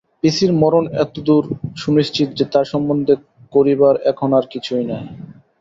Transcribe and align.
পিসির 0.21 0.51
মরণ 0.61 0.85
এতদূর 1.03 1.43
সুনিশ্চিত 1.75 2.29
যে 2.37 2.45
তার 2.53 2.65
সম্বন্ধে 2.65 3.13
করিবার 3.53 3.95
এখন 4.11 4.29
আর 4.37 4.45
কিছুই 4.53 4.83
নাই। 4.91 5.03